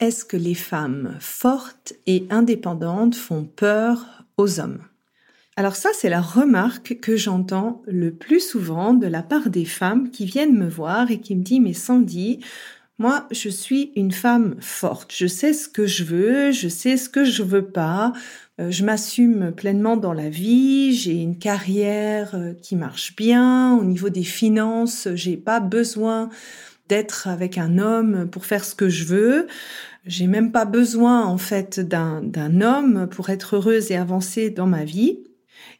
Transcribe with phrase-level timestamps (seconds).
[0.00, 4.80] est-ce que les femmes fortes et indépendantes font peur aux hommes?
[5.56, 10.10] Alors ça, c'est la remarque que j'entends le plus souvent de la part des femmes
[10.10, 12.38] qui viennent me voir et qui me disent, mais Sandy,
[13.00, 15.12] moi, je suis une femme forte.
[15.16, 18.12] Je sais ce que je veux, je sais ce que je veux pas.
[18.60, 20.92] Euh, je m'assume pleinement dans la vie.
[20.94, 23.76] J'ai une carrière euh, qui marche bien.
[23.76, 26.28] Au niveau des finances, j'ai pas besoin
[26.88, 29.46] d'être avec un homme pour faire ce que je veux.
[30.06, 34.84] J'ai même pas besoin en fait d'un homme pour être heureuse et avancer dans ma
[34.84, 35.18] vie.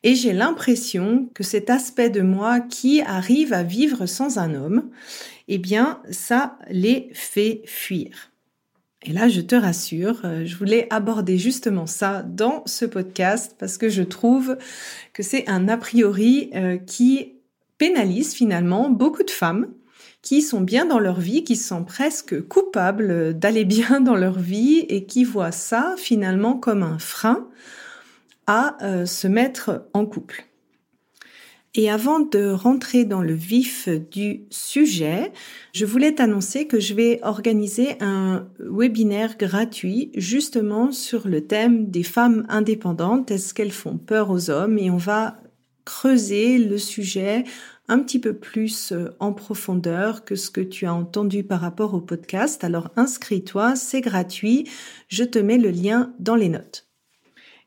[0.03, 4.91] Et j'ai l'impression que cet aspect de moi qui arrive à vivre sans un homme,
[5.49, 8.31] eh bien, ça les fait fuir.
[9.03, 13.79] Et là, je te rassure, euh, je voulais aborder justement ça dans ce podcast parce
[13.79, 14.59] que je trouve
[15.13, 17.35] que c'est un a priori euh, qui
[17.79, 19.69] pénalise finalement beaucoup de femmes
[20.23, 24.81] qui sont bien dans leur vie, qui sont presque coupables d'aller bien dans leur vie
[24.89, 27.49] et qui voient ça finalement comme un frein
[28.47, 30.49] à euh, se mettre en couple.
[31.75, 35.33] Et avant de rentrer dans le vif du sujet,
[35.73, 42.03] je voulais t'annoncer que je vais organiser un webinaire gratuit justement sur le thème des
[42.03, 43.31] femmes indépendantes.
[43.31, 44.79] Est-ce qu'elles font peur aux hommes?
[44.79, 45.37] Et on va
[45.85, 47.45] creuser le sujet
[47.89, 51.95] un petit peu plus euh, en profondeur que ce que tu as entendu par rapport
[51.95, 52.63] au podcast.
[52.65, 54.69] Alors inscris-toi, c'est gratuit.
[55.09, 56.87] Je te mets le lien dans les notes.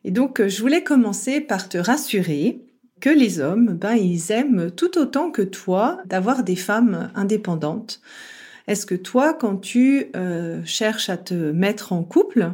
[0.04, 2.66] Et donc, euh, je voulais commencer par te rassurer
[3.00, 8.00] que les hommes, ben, ils aiment tout autant que toi d'avoir des femmes indépendantes.
[8.68, 12.54] Est-ce que toi, quand tu euh, cherches à te mettre en couple,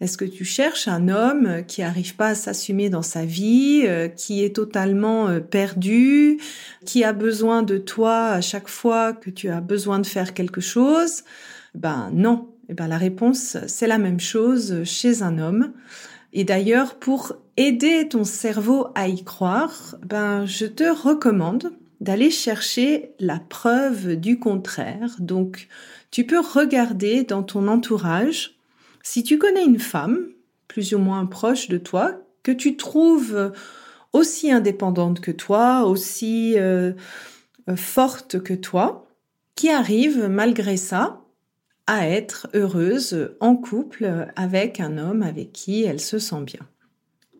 [0.00, 4.08] est-ce que tu cherches un homme qui n'arrive pas à s'assumer dans sa vie, euh,
[4.08, 6.38] qui est totalement euh, perdu,
[6.86, 10.62] qui a besoin de toi à chaque fois que tu as besoin de faire quelque
[10.62, 11.22] chose?
[11.74, 12.48] Ben non.
[12.68, 15.72] Et eh ben la réponse c'est la même chose chez un homme.
[16.32, 23.10] Et d'ailleurs pour aider ton cerveau à y croire, ben je te recommande d'aller chercher
[23.18, 25.16] la preuve du contraire.
[25.18, 25.68] Donc
[26.10, 28.59] tu peux regarder dans ton entourage
[29.02, 30.28] si tu connais une femme,
[30.68, 33.52] plus ou moins proche de toi, que tu trouves
[34.12, 36.92] aussi indépendante que toi, aussi euh,
[37.68, 39.06] euh, forte que toi,
[39.54, 41.20] qui arrive malgré ça
[41.86, 46.60] à être heureuse en couple avec un homme avec qui elle se sent bien.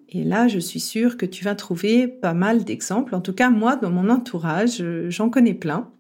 [0.09, 3.15] Et là, je suis sûre que tu vas trouver pas mal d'exemples.
[3.15, 5.93] En tout cas, moi, dans mon entourage, j'en connais plein.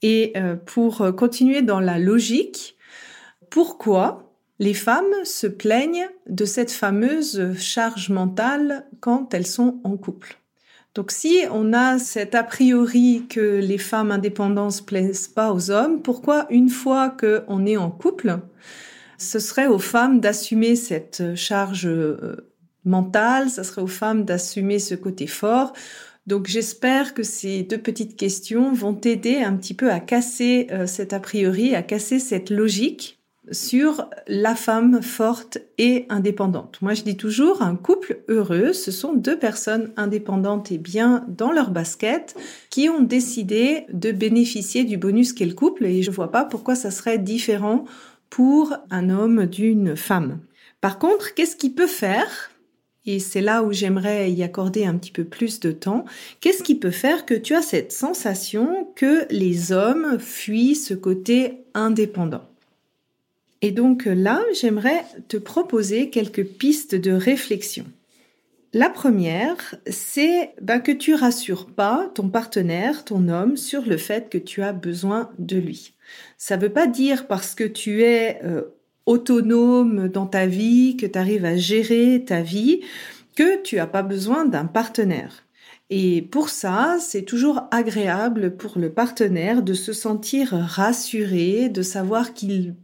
[0.00, 2.76] Et euh, pour continuer dans la logique,
[3.50, 10.38] pourquoi les femmes se plaignent de cette fameuse charge mentale quand elles sont en couple.
[10.94, 15.70] Donc si on a cet a priori que les femmes indépendantes ne plaisent pas aux
[15.70, 18.38] hommes, pourquoi une fois qu'on est en couple,
[19.18, 22.48] ce serait aux femmes d'assumer cette charge euh,
[22.84, 25.72] mentale, ce serait aux femmes d'assumer ce côté fort?
[26.28, 30.86] Donc j'espère que ces deux petites questions vont t'aider un petit peu à casser euh,
[30.86, 33.13] cet a priori, à casser cette logique
[33.50, 36.78] sur la femme forte et indépendante.
[36.80, 41.52] Moi, je dis toujours, un couple heureux, ce sont deux personnes indépendantes et bien dans
[41.52, 42.36] leur basket
[42.70, 46.74] qui ont décidé de bénéficier du bonus qu'est le couple et je vois pas pourquoi
[46.74, 47.84] ça serait différent
[48.30, 50.40] pour un homme d'une femme.
[50.80, 52.50] Par contre, qu'est-ce qu'il peut faire
[53.06, 56.06] et c'est là où j'aimerais y accorder un petit peu plus de temps.
[56.40, 61.64] Qu'est-ce qui peut faire que tu as cette sensation que les hommes fuient ce côté
[61.74, 62.53] indépendant?
[63.64, 67.86] Et donc là, j'aimerais te proposer quelques pistes de réflexion.
[68.74, 74.28] La première, c'est ben, que tu rassures pas ton partenaire, ton homme, sur le fait
[74.28, 75.94] que tu as besoin de lui.
[76.36, 78.64] Ça ne veut pas dire parce que tu es euh,
[79.06, 82.82] autonome dans ta vie, que tu arrives à gérer ta vie,
[83.34, 85.46] que tu n'as pas besoin d'un partenaire.
[85.88, 92.34] Et pour ça, c'est toujours agréable pour le partenaire de se sentir rassuré, de savoir
[92.34, 92.74] qu'il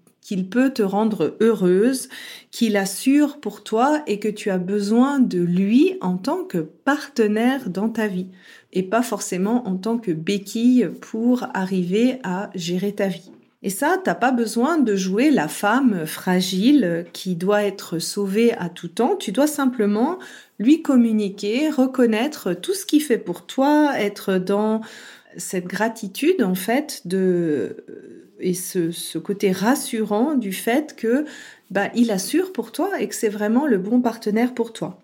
[0.48, 2.08] peut te rendre heureuse,
[2.50, 7.70] qu'il assure pour toi et que tu as besoin de lui en tant que partenaire
[7.70, 8.28] dans ta vie
[8.72, 13.32] et pas forcément en tant que béquille pour arriver à gérer ta vie.
[13.62, 18.70] Et ça, t'as pas besoin de jouer la femme fragile qui doit être sauvée à
[18.70, 19.16] tout temps.
[19.16, 20.18] Tu dois simplement
[20.58, 24.80] lui communiquer, reconnaître tout ce qu'il fait pour toi, être dans
[25.36, 27.84] cette gratitude en fait de
[28.40, 31.24] et ce, côté rassurant du fait que
[31.70, 35.00] bah, il assure pour toi et que c'est vraiment le bon partenaire pour toi.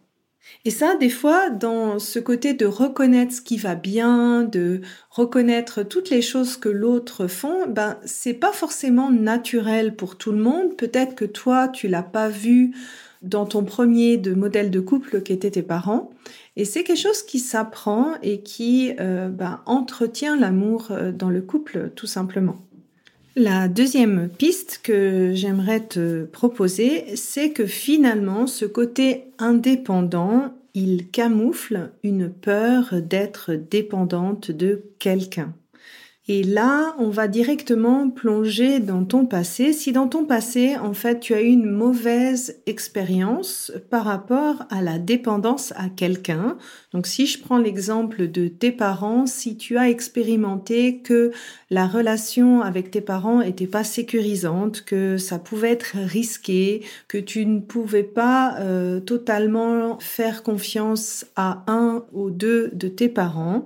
[0.65, 4.81] Et ça, des fois, dans ce côté de reconnaître ce qui va bien, de
[5.11, 10.39] reconnaître toutes les choses que l'autre font, ben, c'est pas forcément naturel pour tout le
[10.39, 10.77] monde.
[10.77, 12.73] Peut-être que toi, tu l'as pas vu
[13.23, 16.11] dans ton premier de modèle de couple qui étaient tes parents.
[16.57, 21.43] Et c'est quelque chose qui s'apprend et qui euh, ben, entretient l'amour euh, dans le
[21.43, 22.57] couple, tout simplement.
[23.39, 31.91] La deuxième piste que j'aimerais te proposer, c'est que finalement, ce côté indépendant, il camoufle
[32.03, 35.53] une peur d'être dépendante de quelqu'un.
[36.29, 39.73] Et là, on va directement plonger dans ton passé.
[39.73, 44.83] Si dans ton passé, en fait, tu as eu une mauvaise expérience par rapport à
[44.83, 46.59] la dépendance à quelqu'un.
[46.93, 51.31] Donc, si je prends l'exemple de tes parents, si tu as expérimenté que
[51.71, 57.47] la relation avec tes parents était pas sécurisante, que ça pouvait être risqué, que tu
[57.47, 63.65] ne pouvais pas euh, totalement faire confiance à un ou deux de tes parents,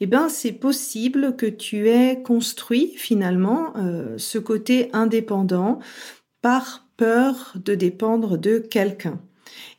[0.00, 5.78] eh ben c'est possible que tu aies construit finalement euh, ce côté indépendant
[6.40, 9.20] par peur de dépendre de quelqu'un.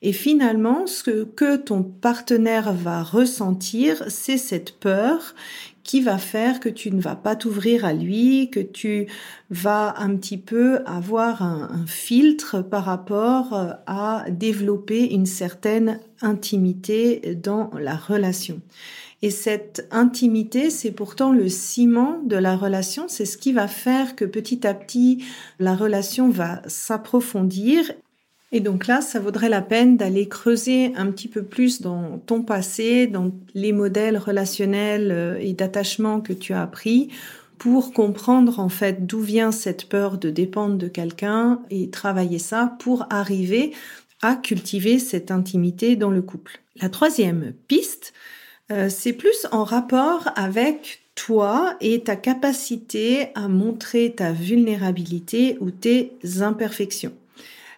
[0.01, 5.33] Et finalement, ce que ton partenaire va ressentir, c'est cette peur
[5.83, 9.07] qui va faire que tu ne vas pas t'ouvrir à lui, que tu
[9.49, 17.37] vas un petit peu avoir un, filtre par rapport euh, à développer une certaine intimité
[17.41, 18.61] dans la relation.
[19.21, 23.05] Et cette intimité, c'est pourtant le ciment de la relation.
[23.07, 25.23] C'est ce qui va faire que petit à petit,
[25.59, 27.93] la relation va s'approfondir.
[28.55, 32.43] Et donc là, ça vaudrait la peine d'aller creuser un petit peu plus dans ton
[32.43, 37.09] passé, dans les modèles relationnels euh, et d'attachement que tu as appris
[37.57, 42.75] pour comprendre en fait d'où vient cette peur de dépendre de quelqu'un et travailler ça
[42.79, 43.73] pour arriver
[44.21, 46.59] à cultiver cette intimité dans le couple.
[46.79, 48.13] La troisième piste,
[48.71, 55.71] euh, c'est plus en rapport avec toi et ta capacité à montrer ta vulnérabilité ou
[55.71, 57.13] tes imperfections.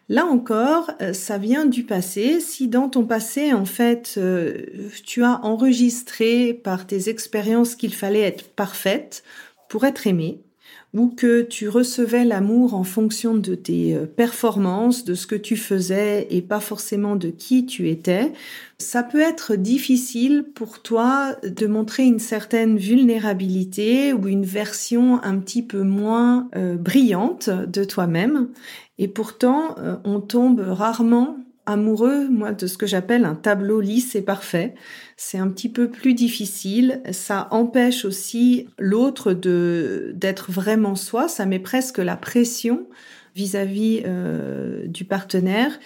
[0.08, 2.40] Là encore, euh, ça vient du passé.
[2.40, 8.22] Si dans ton passé, en fait, euh, tu as enregistré par tes expériences qu'il fallait
[8.22, 9.24] être parfaite
[9.68, 10.45] pour être aimée,
[10.94, 15.58] ou que tu recevais l'amour en fonction de tes euh, performances, de ce que tu
[15.58, 18.32] faisais et pas forcément de qui tu étais,
[18.78, 25.38] ça peut être difficile pour toi de montrer une certaine vulnérabilité ou une version un
[25.40, 28.50] petit peu moins euh, brillante de toi-même.
[28.98, 34.16] Et pourtant, euh, on tombe rarement amoureux, moi, de ce que j'appelle un tableau lisse
[34.16, 34.76] et parfait.
[35.18, 37.02] C'est un petit peu plus difficile.
[37.12, 41.28] Ça empêche aussi l'autre de d'être vraiment soi.
[41.28, 42.88] Ça met presque la pression
[43.36, 45.80] vis-à-vis euh, du partenaire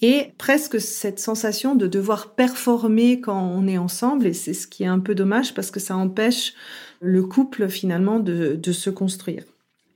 [0.00, 4.26] et presque cette sensation de devoir performer quand on est ensemble.
[4.26, 6.54] Et c'est ce qui est un peu dommage parce que ça empêche
[7.00, 9.44] le couple finalement de, de se construire.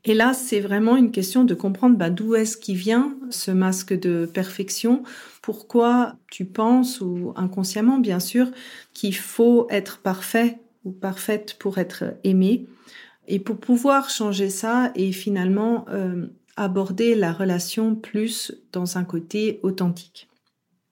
[0.05, 3.93] Et là, c'est vraiment une question de comprendre bah, d'où est-ce qui vient ce masque
[3.93, 5.05] de perfection,
[5.43, 8.51] pourquoi tu penses, ou inconsciemment bien sûr,
[8.95, 12.67] qu'il faut être parfait ou parfaite pour être aimé?
[13.29, 19.61] Et pour pouvoir changer ça et finalement euh, aborder la relation plus dans un côté
[19.63, 20.29] authentique.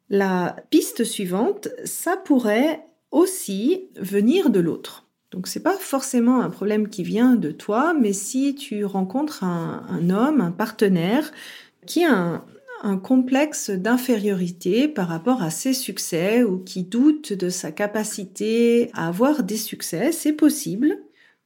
[0.09, 5.10] La piste suivante, ça pourrait aussi venir de l'autre.
[5.30, 10.10] Donc c'est pas forcément un problème qui vient de toi, mais si tu rencontres un,
[10.10, 11.30] homme, un partenaire
[11.87, 12.44] qui a un,
[12.82, 19.08] un complexe d'infériorité par rapport à ses succès ou qui doute de sa capacité à
[19.08, 20.99] avoir des succès, c'est possible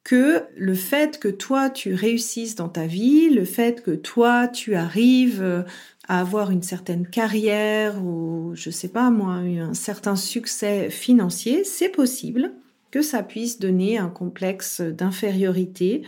[0.02, 4.74] que le fait que toi tu réussisses dans ta vie, le fait que toi tu
[4.74, 5.64] arrives
[6.08, 11.88] à avoir une certaine carrière ou je sais pas moi un certain succès financier, c'est
[11.88, 12.52] possible
[12.94, 16.02] que ça puisse donner un complexe d'infériorité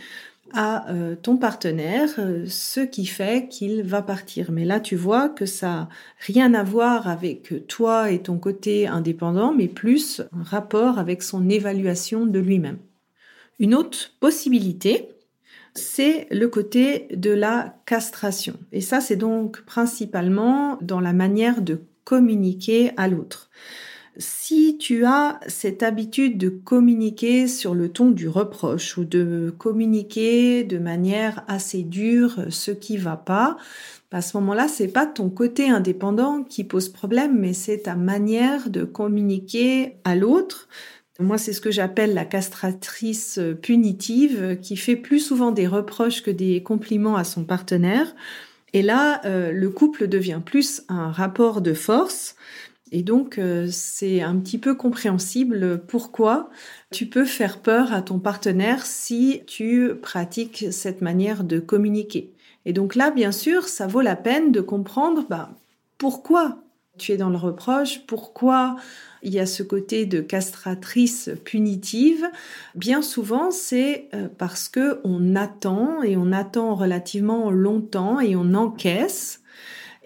[0.53, 4.53] à euh, ton partenaire euh, ce qui fait qu'il va partir.
[4.53, 5.89] Mais là, tu vois que ça n'a
[6.19, 11.49] rien à voir avec toi et ton côté indépendant, mais plus un rapport avec son
[11.49, 12.77] évaluation de lui-même.
[13.59, 15.09] Une autre possibilité,
[15.73, 18.53] c'est le côté de la castration.
[18.71, 23.46] Et ça, c'est donc principalement dans la manière de communiquer à l'autre
[24.19, 30.63] si tu as cette habitude de communiquer sur le ton du reproche ou de communiquer
[30.63, 33.57] de manière assez dure ce qui va pas,
[34.11, 38.69] à ce moment-là, c'est pas ton côté indépendant qui pose problème, mais c'est ta manière
[38.69, 40.67] de communiquer à l'autre.
[41.19, 46.31] Moi, c'est ce que j'appelle la castratrice punitive, qui fait plus souvent des reproches que
[46.31, 48.15] des compliments à son partenaire.
[48.73, 52.35] Et là, euh, le couple devient plus un rapport de force
[52.91, 56.49] et donc, euh, c'est un petit peu compréhensible pourquoi
[56.91, 62.33] tu peux faire peur à ton partenaire si tu pratiques cette manière de communiquer.
[62.65, 65.51] Et donc là, bien sûr, ça vaut la peine de comprendre bah,
[65.97, 66.59] pourquoi
[66.97, 68.75] tu es dans le reproche, pourquoi
[69.23, 72.25] il y a ce côté de castratrice punitive.
[72.75, 78.53] Bien souvent, c'est euh, parce que on attend et on attend relativement longtemps et on
[78.53, 79.41] encaisse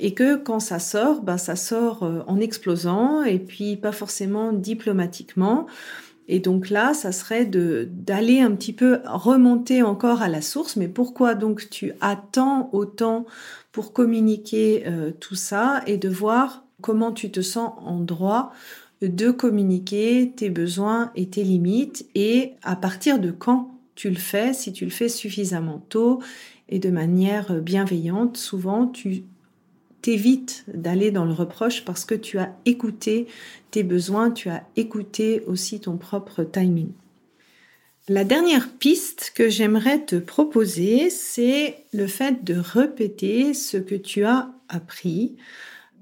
[0.01, 4.51] et que quand ça sort, ben ça sort euh, en explosant et puis pas forcément
[4.51, 5.67] diplomatiquement.
[6.27, 10.75] Et donc là, ça serait de d'aller un petit peu remonter encore à la source.
[10.75, 13.25] Mais pourquoi donc tu attends autant
[13.71, 18.51] pour communiquer euh, tout ça et de voir comment tu te sens en droit
[19.01, 24.53] de communiquer tes besoins et tes limites et à partir de quand tu le fais,
[24.53, 26.21] si tu le fais suffisamment tôt
[26.69, 29.25] et de manière bienveillante, souvent tu
[30.01, 33.27] t'évites d'aller dans le reproche parce que tu as écouté
[33.71, 36.91] tes besoins, tu as écouté aussi ton propre timing.
[38.09, 44.25] La dernière piste que j'aimerais te proposer, c'est le fait de répéter ce que tu
[44.25, 45.35] as appris.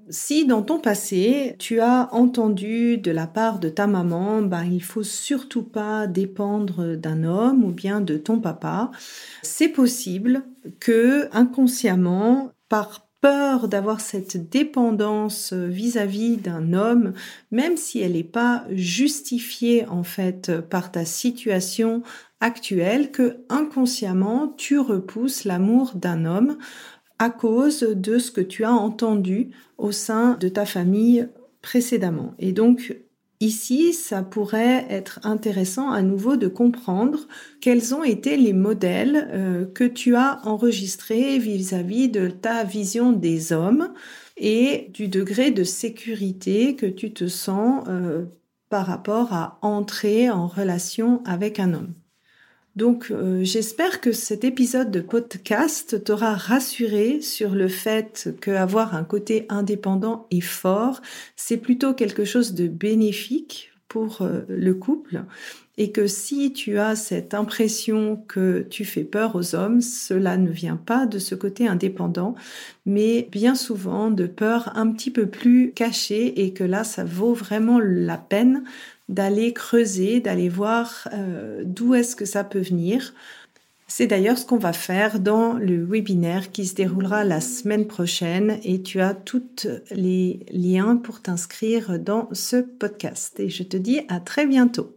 [0.09, 4.81] Si dans ton passé, tu as entendu de la part de ta maman, ben, il
[4.81, 8.89] faut surtout pas dépendre d'un homme ou bien de ton papa,
[9.43, 10.43] c'est possible
[10.79, 17.13] que inconsciemment, par peur d'avoir cette dépendance vis-à-vis d'un homme,
[17.51, 22.01] même si elle n'est pas justifiée en fait par ta situation
[22.39, 26.57] actuelle, que inconsciemment tu repousses l'amour d'un homme
[27.17, 31.27] à cause de ce que tu as entendu au sein de ta famille
[31.61, 32.33] précédemment.
[32.39, 32.95] Et donc
[33.41, 37.27] Ici, ça pourrait être intéressant à nouveau de comprendre
[37.61, 43.53] quels ont été les modèles euh, que tu as enregistrés vis-à-vis de ta vision des
[43.53, 43.93] hommes
[44.35, 48.25] et du degré de sécurité que tu te sens euh,
[48.69, 51.98] par rapport à entrer en relation avec un homme.
[52.79, 59.03] Donc euh, j'espère que cet épisode de podcast t'aura rassuré sur le fait qu'avoir un
[59.03, 61.01] côté indépendant et fort,
[61.35, 65.23] c'est plutôt quelque chose de bénéfique pour euh, le couple
[65.77, 70.49] et que si tu as cette impression que tu fais peur aux hommes, cela ne
[70.49, 72.33] vient pas de ce côté indépendant,
[72.85, 77.33] mais bien souvent de peur un petit peu plus cachée et que là, ça vaut
[77.33, 78.63] vraiment la peine
[79.09, 83.13] d'aller creuser, d'aller voir euh, d'où est-ce que ça peut venir.
[83.87, 88.59] C'est d'ailleurs ce qu'on va faire dans le webinaire qui se déroulera la semaine prochaine
[88.63, 93.39] et tu as tous les liens pour t'inscrire dans ce podcast.
[93.39, 94.95] Et je te dis à très bientôt.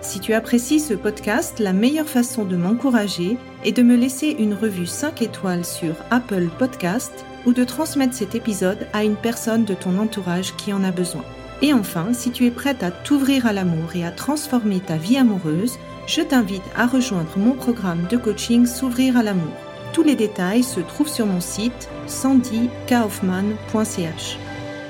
[0.00, 4.54] Si tu apprécies ce podcast, la meilleure façon de m'encourager est de me laisser une
[4.54, 7.12] revue 5 étoiles sur Apple Podcast
[7.44, 11.24] ou de transmettre cet épisode à une personne de ton entourage qui en a besoin.
[11.62, 15.16] Et enfin, si tu es prête à t'ouvrir à l'amour et à transformer ta vie
[15.16, 15.78] amoureuse,
[16.08, 19.54] je t'invite à rejoindre mon programme de coaching S'ouvrir à l'amour.
[19.92, 24.38] Tous les détails se trouvent sur mon site sandykaufman.ch.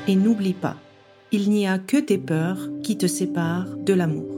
[0.09, 0.77] Et n'oublie pas,
[1.31, 4.32] il n'y a que tes peurs qui te séparent de l'amour.